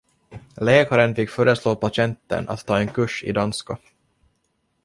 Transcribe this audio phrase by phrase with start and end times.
[0.55, 3.77] Läkaren fick föreslå patienten att ta en kurs i danska.